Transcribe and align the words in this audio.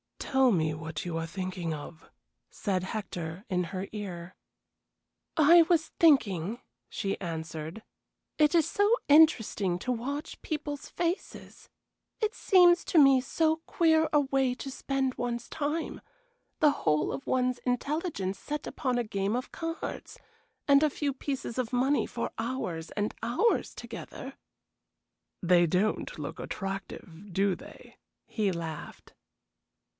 "Tell 0.17 0.49
me 0.51 0.73
what 0.73 1.03
you 1.05 1.17
are 1.17 1.27
thinking 1.27 1.73
of?" 1.73 2.09
said 2.49 2.83
Hector, 2.83 3.43
in 3.49 3.65
her 3.65 3.87
ear. 3.91 4.33
"I 5.35 5.63
was 5.63 5.89
thinking," 5.99 6.61
she 6.89 7.19
answered, 7.19 7.83
"it 8.39 8.55
is 8.55 8.67
so 8.67 8.89
interesting 9.09 9.77
to 9.79 9.91
watch 9.91 10.41
people's 10.41 10.87
faces. 10.87 11.69
It 12.19 12.33
seems 12.33 12.85
to 12.85 12.97
me 12.97 13.19
so 13.19 13.57
queer 13.67 14.07
a 14.13 14.21
way 14.21 14.55
to 14.55 14.71
spend 14.71 15.15
one's 15.15 15.49
time, 15.49 16.01
the 16.61 16.71
whole 16.71 17.11
of 17.11 17.27
one's 17.27 17.59
intelligence 17.59 18.39
set 18.39 18.65
upon 18.65 18.97
a 18.97 19.03
game 19.03 19.35
of 19.35 19.51
cards 19.51 20.17
and 20.67 20.81
a 20.81 20.89
few 20.89 21.13
pieces 21.13 21.59
of 21.59 21.73
money 21.73 22.07
for 22.07 22.31
hours 22.39 22.89
and 22.91 23.13
hours 23.21 23.75
together." 23.75 24.33
"They 25.43 25.67
don't 25.67 26.17
look 26.17 26.39
attractive, 26.39 27.31
do 27.33 27.53
they?" 27.53 27.97
he 28.25 28.51
laughed. 28.51 29.13